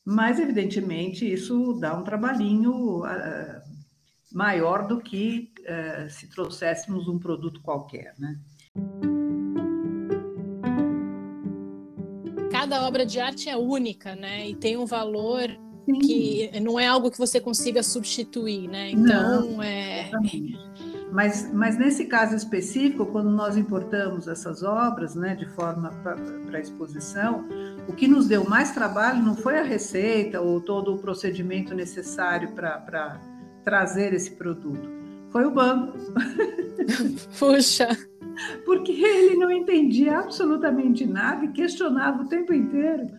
Mas, 0.05 0.41
evidentemente, 0.41 1.31
isso 1.31 1.75
dá 1.75 1.97
um 1.97 2.03
trabalhinho 2.03 3.05
uh, 3.05 3.63
maior 4.33 4.87
do 4.87 5.01
que 5.01 5.50
uh, 5.63 6.11
se 6.11 6.29
trouxéssemos 6.29 7.09
um 7.09 7.19
produto 7.19 7.61
qualquer, 7.63 8.15
né? 8.19 8.39
Cada 12.51 12.87
obra 12.87 13.07
de 13.07 13.19
arte 13.21 13.49
é 13.49 13.57
única, 13.57 14.15
né? 14.15 14.49
E 14.49 14.55
tem 14.55 14.77
um 14.77 14.87
valor 14.87 15.49
Sim. 15.87 15.99
que 15.99 16.61
não 16.61 16.79
é 16.79 16.87
algo 16.87 17.11
que 17.11 17.19
você 17.19 17.41
consiga 17.41 17.83
substituir, 17.83 18.69
né? 18.69 18.91
Então, 18.91 19.53
não, 19.53 19.63
é. 19.63 20.09
Exatamente 20.09 20.71
mas, 21.13 21.51
mas 21.53 21.77
nesse 21.77 22.07
caso 22.07 22.37
específico, 22.37 23.07
quando 23.07 23.31
nós 23.31 23.57
importamos 23.57 24.29
essas 24.29 24.63
obras 24.63 25.15
né, 25.15 25.35
de 25.35 25.47
forma 25.47 25.91
para 26.03 26.61
exposição, 26.61 27.45
o 27.89 27.93
que 27.93 28.07
nos 28.07 28.29
deu 28.29 28.49
mais 28.49 28.71
trabalho 28.71 29.23
não 29.23 29.35
foi 29.35 29.59
a 29.59 29.63
receita 29.63 30.41
ou 30.41 30.61
todo 30.61 30.95
o 30.95 30.99
procedimento 30.99 31.75
necessário 31.75 32.53
para 32.53 33.21
trazer 33.65 34.15
esse 34.15 34.31
produto, 34.33 34.89
foi 35.31 35.45
o 35.45 35.51
banco. 35.51 35.99
Puxa! 37.39 37.89
Porque 38.65 38.93
ele 38.93 39.37
não 39.37 39.51
entendia 39.51 40.19
absolutamente 40.19 41.07
nada 41.07 41.45
e 41.45 41.53
questionava 41.53 42.23
o 42.23 42.29
tempo 42.29 42.53
inteiro 42.53 43.11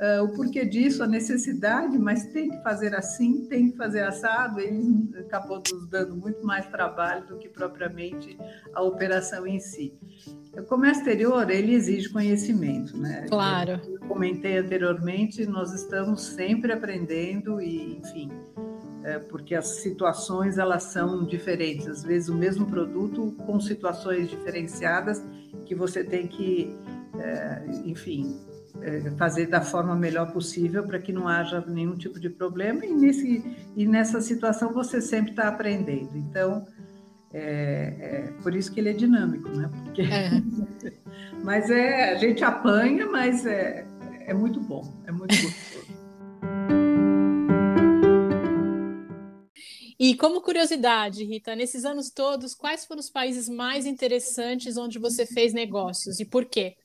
uh, 0.00 0.24
o 0.24 0.28
porquê 0.34 0.64
disso, 0.64 1.02
a 1.02 1.06
necessidade, 1.06 1.98
mas 1.98 2.26
tem 2.26 2.48
que 2.48 2.62
fazer 2.62 2.94
assim, 2.94 3.46
tem 3.46 3.70
que 3.70 3.76
fazer 3.76 4.02
assado, 4.02 4.60
ele 4.60 5.10
acabou 5.18 5.62
nos 5.72 5.88
dando 5.88 6.16
muito 6.16 6.44
mais 6.44 6.66
trabalho 6.66 7.26
do 7.26 7.38
que 7.38 7.48
propriamente 7.48 8.36
a 8.72 8.82
operação 8.82 9.46
em 9.46 9.58
si. 9.60 9.92
O 10.56 10.62
comércio 10.62 11.00
exterior, 11.00 11.50
ele 11.50 11.74
exige 11.74 12.08
conhecimento, 12.10 12.96
né? 12.96 13.26
Claro. 13.28 13.80
Eu 13.84 13.98
comentei 14.08 14.58
anteriormente, 14.58 15.44
nós 15.46 15.72
estamos 15.72 16.22
sempre 16.22 16.72
aprendendo 16.72 17.60
e, 17.60 17.98
enfim, 17.98 18.30
é, 19.04 19.18
porque 19.18 19.54
as 19.54 19.66
situações 19.66 20.56
elas 20.56 20.84
são 20.84 21.24
diferentes. 21.24 21.86
Às 21.86 22.02
vezes 22.02 22.28
o 22.28 22.34
mesmo 22.34 22.66
produto 22.66 23.32
com 23.46 23.60
situações 23.60 24.28
diferenciadas 24.28 25.22
que 25.66 25.74
você 25.74 26.02
tem 26.02 26.26
que, 26.26 26.74
é, 27.18 27.62
enfim, 27.84 28.40
é, 28.80 29.10
fazer 29.18 29.46
da 29.46 29.60
forma 29.60 29.94
melhor 29.94 30.32
possível 30.32 30.84
para 30.84 30.98
que 30.98 31.12
não 31.12 31.28
haja 31.28 31.62
nenhum 31.66 31.96
tipo 31.96 32.18
de 32.18 32.30
problema 32.30 32.84
e, 32.84 32.92
nesse, 32.92 33.44
e 33.76 33.86
nessa 33.86 34.20
situação 34.20 34.72
você 34.72 35.00
sempre 35.00 35.30
está 35.30 35.48
aprendendo. 35.48 36.16
Então, 36.16 36.66
é, 37.32 37.94
é, 37.98 38.32
por 38.42 38.54
isso 38.54 38.72
que 38.72 38.80
ele 38.80 38.90
é 38.90 38.92
dinâmico, 38.92 39.48
né? 39.50 39.70
Porque... 39.84 40.02
É. 40.02 40.30
mas 41.44 41.68
é, 41.68 42.12
a 42.12 42.16
gente 42.16 42.42
apanha, 42.42 43.06
mas 43.06 43.44
é, 43.44 43.86
é 44.26 44.32
muito 44.32 44.60
bom, 44.60 44.94
é 45.06 45.12
muito 45.12 45.34
gostoso. 45.34 45.63
E 50.06 50.14
como 50.14 50.42
curiosidade, 50.42 51.24
Rita, 51.24 51.56
nesses 51.56 51.86
anos 51.86 52.10
todos, 52.10 52.54
quais 52.54 52.84
foram 52.84 53.00
os 53.00 53.08
países 53.08 53.48
mais 53.48 53.86
interessantes 53.86 54.76
onde 54.76 54.98
você 54.98 55.24
fez 55.24 55.54
negócios 55.54 56.20
e 56.20 56.26
por 56.26 56.44
quê? 56.44 56.76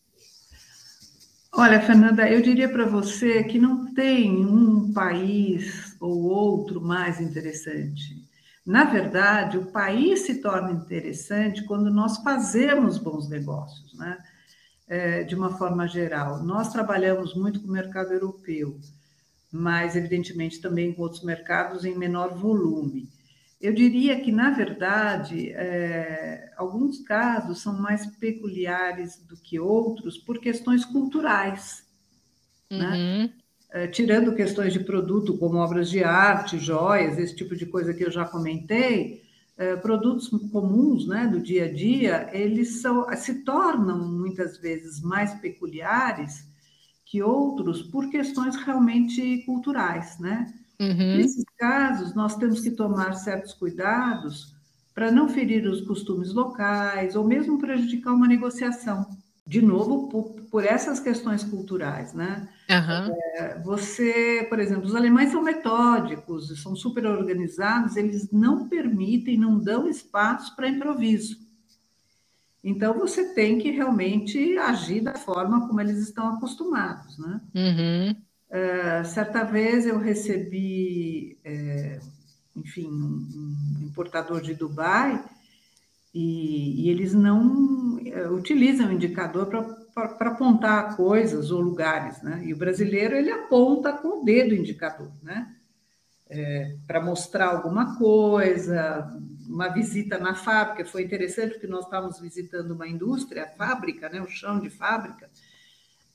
Olha, 1.51 1.81
Fernanda, 1.81 2.29
eu 2.29 2.41
diria 2.41 2.69
para 2.69 2.85
você 2.85 3.43
que 3.43 3.59
não 3.59 3.93
tem 3.93 4.45
um 4.45 4.93
país 4.93 5.97
ou 5.99 6.29
outro 6.29 6.79
mais 6.79 7.19
interessante. 7.19 8.25
Na 8.65 8.85
verdade, 8.85 9.57
o 9.57 9.65
país 9.65 10.21
se 10.21 10.35
torna 10.35 10.71
interessante 10.71 11.65
quando 11.65 11.91
nós 11.91 12.19
fazemos 12.19 12.97
bons 12.97 13.27
negócios, 13.27 13.93
né? 13.95 14.17
É, 14.87 15.23
de 15.25 15.35
uma 15.35 15.57
forma 15.57 15.85
geral. 15.89 16.41
Nós 16.41 16.71
trabalhamos 16.71 17.35
muito 17.35 17.59
com 17.59 17.67
o 17.67 17.73
mercado 17.73 18.13
europeu, 18.13 18.79
mas, 19.51 19.95
evidentemente, 19.95 20.61
também 20.61 20.93
com 20.93 21.01
outros 21.01 21.23
mercados 21.23 21.85
em 21.85 21.97
menor 21.97 22.35
volume. 22.35 23.09
Eu 23.59 23.73
diria 23.73 24.19
que, 24.21 24.31
na 24.31 24.51
verdade, 24.51 25.51
é, 25.51 26.51
alguns 26.55 26.99
casos 26.99 27.61
são 27.61 27.77
mais 27.81 28.05
peculiares 28.05 29.17
do 29.27 29.35
que 29.35 29.59
outros 29.59 30.17
por 30.17 30.39
questões 30.39 30.85
culturais. 30.85 31.83
Né? 32.69 32.77
Uhum. 32.77 33.23
Né? 33.23 33.33
É, 33.71 33.87
tirando 33.87 34.35
questões 34.35 34.73
de 34.73 34.79
produto, 34.79 35.37
como 35.37 35.57
obras 35.57 35.89
de 35.89 36.03
arte, 36.03 36.57
joias, 36.57 37.17
esse 37.19 37.35
tipo 37.35 37.55
de 37.55 37.65
coisa 37.65 37.93
que 37.93 38.03
eu 38.03 38.09
já 38.09 38.25
comentei, 38.25 39.21
é, 39.57 39.75
produtos 39.75 40.29
comuns 40.51 41.05
né, 41.05 41.27
do 41.27 41.39
dia 41.39 41.65
a 41.65 41.71
dia, 41.71 42.29
eles 42.31 42.81
são, 42.81 43.05
se 43.15 43.43
tornam 43.43 44.07
muitas 44.07 44.57
vezes 44.57 45.01
mais 45.01 45.33
peculiares 45.35 46.48
que 47.09 47.23
outros 47.23 47.81
por 47.81 48.07
questões 48.09 48.55
realmente 48.55 49.39
culturais, 49.39 50.19
né? 50.19 50.53
Uhum. 50.79 51.17
Nesses 51.17 51.43
casos, 51.57 52.13
nós 52.13 52.35
temos 52.35 52.61
que 52.61 52.69
tomar 52.69 53.13
certos 53.15 53.53
cuidados 53.53 54.53
para 54.93 55.11
não 55.11 55.27
ferir 55.27 55.65
os 55.65 55.81
costumes 55.81 56.31
locais 56.31 57.15
ou 57.15 57.25
mesmo 57.25 57.57
prejudicar 57.57 58.13
uma 58.13 58.27
negociação. 58.27 59.07
De 59.45 59.59
novo, 59.59 60.07
por, 60.07 60.25
por 60.51 60.63
essas 60.63 60.99
questões 60.99 61.43
culturais, 61.43 62.13
né? 62.13 62.47
Uhum. 62.69 63.15
É, 63.35 63.59
você, 63.63 64.45
por 64.47 64.59
exemplo, 64.59 64.85
os 64.85 64.95
alemães 64.95 65.31
são 65.31 65.41
metódicos, 65.41 66.61
são 66.61 66.75
super 66.75 67.07
organizados, 67.07 67.95
eles 67.95 68.31
não 68.31 68.69
permitem, 68.69 69.35
não 69.35 69.57
dão 69.57 69.87
espaço 69.87 70.55
para 70.55 70.69
improviso. 70.69 71.37
Então, 72.63 72.97
você 72.97 73.33
tem 73.33 73.57
que 73.57 73.71
realmente 73.71 74.57
agir 74.57 75.01
da 75.01 75.15
forma 75.15 75.67
como 75.67 75.79
eles 75.79 75.97
estão 75.99 76.35
acostumados, 76.35 77.17
né? 77.17 77.41
Uhum. 77.55 78.11
Uh, 78.49 79.05
certa 79.05 79.43
vez 79.43 79.85
eu 79.85 79.97
recebi, 79.97 81.37
é, 81.43 81.99
enfim, 82.55 82.87
um, 82.87 83.27
um, 83.81 83.85
importador 83.85 84.41
de 84.41 84.55
Dubai 84.55 85.23
e, 86.13 86.83
e 86.83 86.89
eles 86.89 87.13
não 87.13 87.97
uh, 87.97 88.33
utilizam 88.33 88.89
o 88.89 88.93
indicador 88.93 89.45
para 89.93 90.31
apontar 90.31 90.97
coisas 90.97 91.51
ou 91.51 91.61
lugares, 91.61 92.21
né? 92.23 92.41
E 92.43 92.53
o 92.53 92.57
brasileiro 92.57 93.15
ele 93.15 93.31
aponta 93.31 93.93
com 93.93 94.21
o 94.21 94.25
dedo 94.25 94.51
o 94.51 94.57
indicador, 94.57 95.11
né? 95.21 95.55
É, 96.27 96.75
para 96.85 97.01
mostrar 97.01 97.49
alguma 97.55 97.97
coisa, 97.97 99.07
uma 99.49 99.67
visita 99.69 100.17
na 100.17 100.35
fábrica 100.35 100.85
foi 100.85 101.03
interessante 101.03 101.53
porque 101.53 101.67
nós 101.67 101.85
estávamos 101.85 102.19
visitando 102.19 102.71
uma 102.71 102.87
indústria, 102.87 103.43
a 103.43 103.47
fábrica, 103.47 104.07
né? 104.07 104.21
O 104.21 104.27
chão 104.27 104.59
de 104.59 104.69
fábrica 104.69 105.29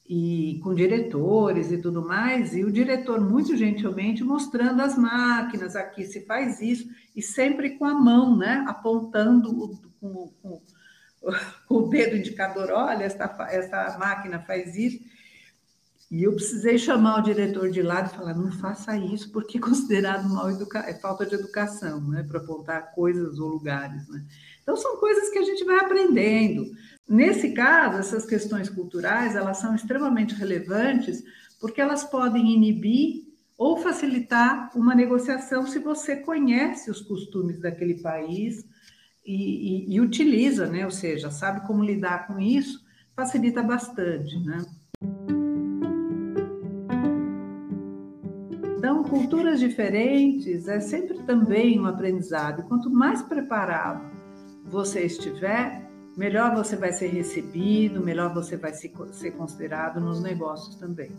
e 0.07 0.61
com 0.63 0.75
diretores 0.75 1.73
e 1.73 1.79
tudo 1.79 2.07
mais, 2.07 2.55
e 2.55 2.63
o 2.63 2.71
diretor 2.71 3.21
muito 3.21 3.57
gentilmente 3.57 4.23
mostrando 4.23 4.83
as 4.83 4.99
máquinas, 4.99 5.75
aqui 5.75 6.05
se 6.05 6.21
faz 6.27 6.61
isso, 6.61 6.89
e 7.17 7.23
sempre 7.23 7.71
com 7.79 7.87
a 7.87 7.95
mão, 7.95 8.37
né, 8.37 8.65
apontando 8.69 9.79
com, 10.01 10.61
o 11.71 11.83
dedo 11.89 12.17
indicador, 12.17 12.71
olha, 12.71 13.05
essa, 13.05 13.25
essa 13.51 13.99
máquina 13.99 14.41
faz 14.41 14.77
isso, 14.77 15.03
e 16.11 16.23
eu 16.23 16.35
precisei 16.35 16.79
chamar 16.79 17.19
o 17.19 17.23
diretor 17.23 17.71
de 17.71 17.83
lado 17.83 18.11
e 18.11 18.17
falar, 18.17 18.35
não 18.35 18.53
faça 18.53 18.97
isso, 18.97 19.33
porque 19.33 19.59
é 19.59 19.61
considerado 19.61 20.29
mal 20.29 20.51
educa 20.51 20.81
é 20.81 20.95
falta 20.95 21.27
de 21.27 21.35
educação, 21.35 22.01
né, 22.09 22.23
para 22.23 22.39
apontar 22.39 22.93
coisas 22.93 23.39
ou 23.39 23.49
lugares, 23.49 24.09
né. 24.09 24.25
Então, 24.63 24.77
são 24.77 24.97
coisas 24.97 25.29
que 25.31 25.39
a 25.39 25.43
gente 25.43 25.65
vai 25.65 25.79
aprendendo, 25.79 26.65
Nesse 27.09 27.53
caso, 27.53 27.99
essas 27.99 28.25
questões 28.25 28.71
culturais, 28.71 29.37
elas 29.37 29.59
são 29.59 29.75
extremamente 29.75 30.35
relevantes 30.35 31.23
porque 31.61 31.81
elas 31.81 32.05
podem 32.05 32.53
inibir 32.53 33.25
ou 33.57 33.77
facilitar 33.77 34.71
uma 34.75 34.95
negociação 34.95 35.67
se 35.67 35.79
você 35.79 36.17
conhece 36.17 36.91
os 36.91 37.01
costumes 37.01 37.61
daquele 37.61 38.01
país 38.01 38.65
e, 39.25 39.93
e, 39.93 39.95
e 39.95 40.01
utiliza, 40.01 40.67
né? 40.67 40.85
ou 40.85 40.91
seja, 40.91 41.31
sabe 41.31 41.67
como 41.67 41.85
lidar 41.85 42.27
com 42.27 42.41
isso, 42.41 42.85
facilita 43.15 43.63
bastante. 43.63 44.37
Né? 44.39 44.65
Culturas 49.15 49.61
diferentes 49.61 50.67
é 50.67 50.81
sempre 50.81 51.23
também 51.23 51.81
um 51.81 51.87
aprendizado. 51.87 52.65
Quanto 52.65 52.91
mais 52.91 53.23
preparado 53.23 54.03
você 54.65 55.03
estiver, 55.03 55.89
melhor 56.17 56.53
você 56.53 56.75
vai 56.75 56.93
ser 56.93 57.09
recebido, 57.09 58.01
melhor 58.01 58.35
você 58.35 58.57
vai 58.57 58.73
ser 58.73 59.31
considerado 59.37 60.01
nos 60.01 60.21
negócios 60.21 60.75
também. 60.75 61.13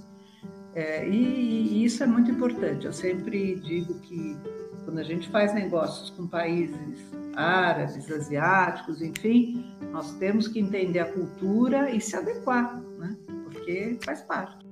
É, 0.74 1.08
e, 1.08 1.14
e, 1.14 1.86
isso 1.86 2.04
é 2.04 2.06
muito 2.06 2.30
importante. 2.30 2.86
Eu 2.86 2.92
sempre 2.92 3.56
digo 3.62 3.98
que 4.02 4.36
quando 4.84 5.00
a 5.00 5.04
gente 5.04 5.30
faz 5.30 5.54
negócios 5.54 6.10
com 6.10 6.28
países 6.28 7.00
árabes, 7.34 8.12
asiáticos, 8.12 9.02
enfim, 9.02 9.74
nós 9.94 10.12
temos 10.18 10.50
que 10.50 10.60
entender 10.60 11.00
a 11.00 11.14
cultura 11.14 11.90
e 11.92 12.02
se 12.02 12.14
adequar, 12.18 12.78
né? 13.00 13.16
porque 13.46 13.98
faz 14.04 14.22
parte. 14.24 14.65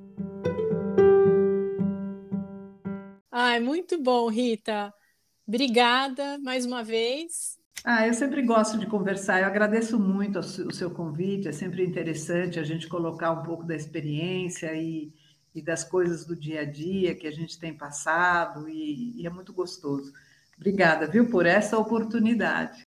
Ai, 3.54 3.60
muito 3.60 4.02
bom, 4.02 4.28
Rita. 4.30 4.92
Obrigada 5.48 6.40
mais 6.40 6.66
uma 6.66 6.84
vez. 6.84 7.60
Ah, 7.86 8.08
eu 8.08 8.14
sempre 8.16 8.42
gosto 8.42 8.80
de 8.80 8.88
conversar. 8.88 9.42
Eu 9.42 9.46
agradeço 9.46 10.00
muito 10.00 10.40
o 10.40 10.74
seu 10.74 10.90
convite. 10.90 11.48
É 11.48 11.52
sempre 11.52 11.86
interessante 11.86 12.60
a 12.60 12.64
gente 12.64 12.88
colocar 12.88 13.30
um 13.30 13.44
pouco 13.44 13.64
da 13.64 13.76
experiência 13.76 14.74
e, 14.74 15.14
e 15.54 15.62
das 15.62 15.84
coisas 15.84 16.26
do 16.26 16.36
dia 16.36 16.62
a 16.62 16.66
dia 16.66 17.14
que 17.14 17.28
a 17.28 17.32
gente 17.32 17.60
tem 17.60 17.78
passado, 17.78 18.68
e, 18.68 19.22
e 19.22 19.28
é 19.28 19.30
muito 19.30 19.54
gostoso. 19.54 20.12
Obrigada, 20.58 21.06
viu, 21.06 21.30
por 21.30 21.46
essa 21.46 21.78
oportunidade. 21.78 22.88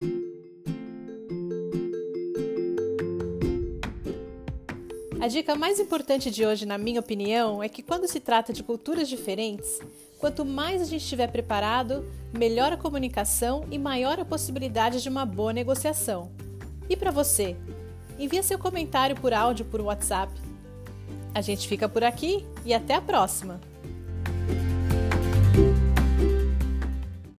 A 5.25 5.27
dica 5.27 5.55
mais 5.55 5.81
importante 5.81 6.31
de 6.31 6.45
hoje, 6.45 6.67
na 6.67 6.77
minha 6.77 7.01
opinião, 7.01 7.63
é 7.63 7.67
que 7.67 7.83
quando 7.83 8.07
se 8.07 8.21
trata 8.21 8.53
de 8.53 8.63
culturas 8.63 9.09
diferentes, 9.09 9.81
quanto 10.19 10.45
mais 10.45 10.83
a 10.83 10.85
gente 10.85 11.01
estiver 11.01 11.29
preparado, 11.29 12.05
melhor 12.31 12.75
a 12.75 12.77
comunicação 12.77 13.65
e 13.71 13.79
maior 13.79 14.21
a 14.21 14.25
possibilidade 14.27 15.03
de 15.03 15.09
uma 15.09 15.25
boa 15.25 15.51
negociação. 15.51 16.31
E 16.91 16.95
para 16.95 17.11
você? 17.11 17.57
Envie 18.19 18.43
seu 18.43 18.59
comentário 18.59 19.17
por 19.17 19.33
áudio 19.33 19.65
por 19.65 19.81
WhatsApp. 19.81 20.31
A 21.35 21.41
gente 21.41 21.67
fica 21.69 21.89
por 21.89 22.05
aqui 22.05 22.45
e 22.63 22.75
até 22.75 22.95
a 22.95 23.01
próxima! 23.01 23.63